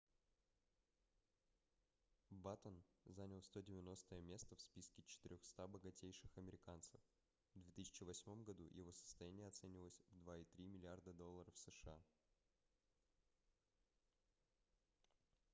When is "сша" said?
11.55-11.95